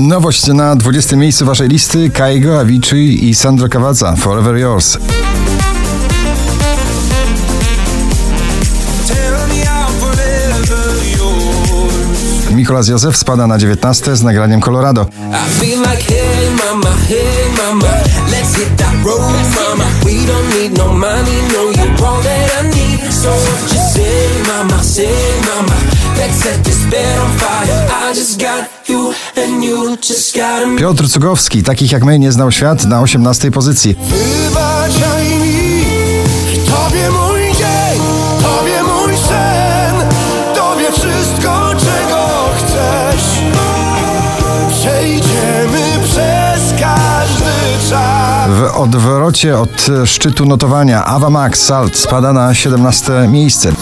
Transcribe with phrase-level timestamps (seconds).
[0.00, 4.98] Nowość na 20 miejscu waszej listy Kaigo, Avicii i Sandro Cavazza Forever Yours.
[12.50, 15.06] Mikolas Józef spada na 19 z nagraniem Colorado.
[26.16, 27.86] Let's set this bed on fire.
[27.90, 28.79] I just got
[30.78, 33.96] Piotr Cugowski, takich jak my nie znał świat, na 18 pozycji.
[34.00, 35.84] Wybaczaj mi,
[36.66, 38.00] Tobie mój dzień,
[38.42, 39.94] Tobie mój sen,
[40.54, 42.26] Tobie wszystko, czego
[42.58, 43.24] chcesz.
[44.80, 48.50] Przejdziemy przez każdy czas.
[48.50, 53.72] W odwrocie od szczytu notowania Ava Max Salt spada na 17 miejsce.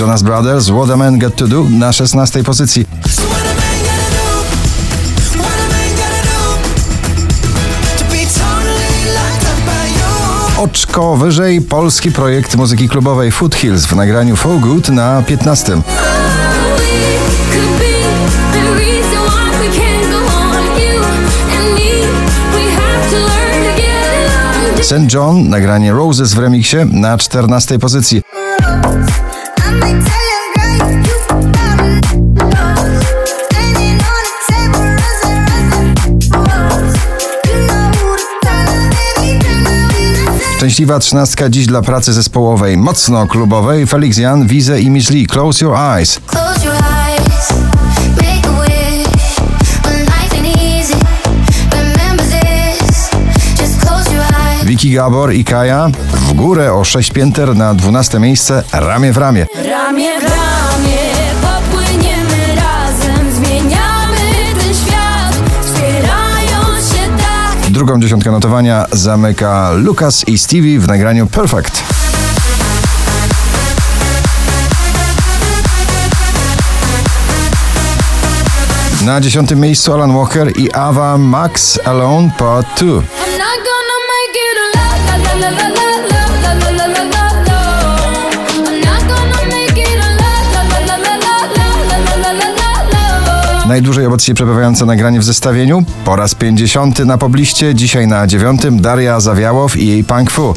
[0.00, 2.86] Jonas Brothers, What a Man Got To Do na 16 pozycji.
[10.58, 15.82] Oczko wyżej polski projekt muzyki klubowej Foothills w nagraniu For Good na 15.
[24.82, 25.12] St.
[25.14, 28.22] John, nagranie Roses w remiksie na 14 pozycji.
[40.64, 45.64] Szczęśliwa trzynastka dziś dla pracy zespołowej, mocno klubowej, Felix Jan, Wize i Miss Lee, Close
[45.64, 46.20] Your Eyes.
[46.26, 47.52] Close your eyes.
[54.64, 59.46] Vicky Gabor i Kaja w górę o 6 pięter na 12 miejsce, ramię w ramię.
[59.54, 60.53] Ramię w ramię
[67.84, 71.82] Drugą dziesiątkę notowania zamyka Lucas i Stevie w nagraniu Perfect.
[79.06, 83.23] Na dziesiątym miejscu Alan Walker i Ava Max Alone Part 2.
[93.68, 99.20] Najdłużej obecnie przebywające nagranie w zestawieniu po raz 50 na pobliście, dzisiaj na dziewiątym Daria
[99.20, 100.54] Zawiałow i jej Punk Fu.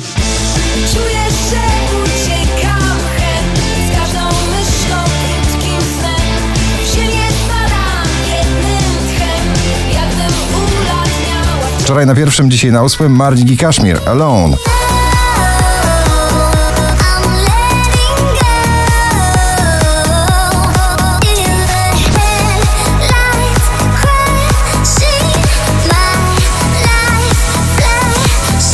[11.79, 14.76] Wczoraj na pierwszym, dzisiaj na ósmym Mardi Kashmir, Alone.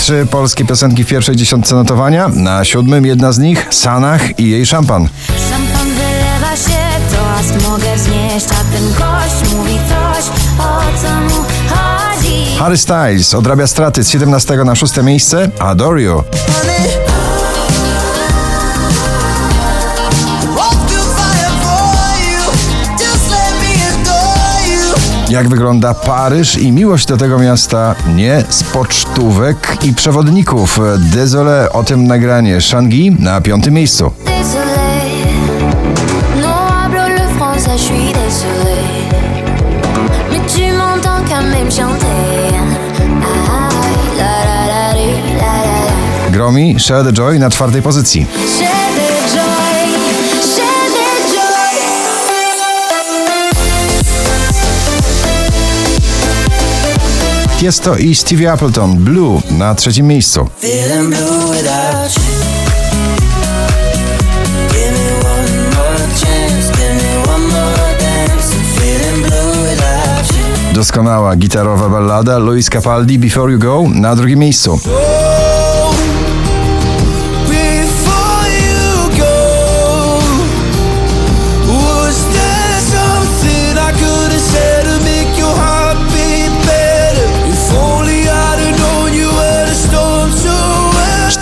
[0.03, 2.28] Trzy polskie piosenki w pierwszej dziesiątce notowania.
[2.28, 5.09] Na siódmym jedna z nich Sanach i jej szampan.
[5.50, 10.25] Szampan wylewa się, toast mogę znieść, a ten gość mówi coś,
[10.59, 12.58] o co mu chodzi.
[12.59, 15.52] Harry Styles odrabia straty z 17 na 6 miejsce.
[15.59, 16.24] Adore You.
[25.34, 30.80] jak wygląda Paryż i miłość do tego miasta nie z pocztówek i przewodników.
[31.14, 32.62] Désolé o tym nagranie.
[32.62, 34.12] Shangi na piątym miejscu.
[46.32, 48.26] Gromi Share Joy na czwartej pozycji.
[57.63, 60.50] Tiesto i Stevie Appleton Blue na trzecim miejscu.
[70.74, 74.80] Doskonała gitarowa ballada Luis Capaldi Before You Go na drugim miejscu.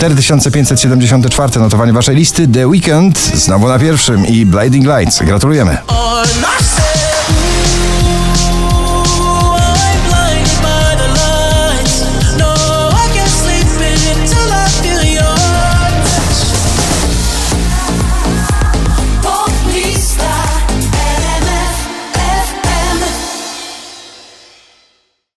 [0.02, 5.24] 4574 notowanie waszej listy The Weekend znowu na pierwszym i Blinding Lights.
[5.24, 5.78] Gratulujemy.